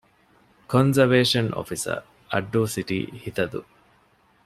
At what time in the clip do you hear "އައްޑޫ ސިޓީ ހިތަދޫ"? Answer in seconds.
2.31-3.61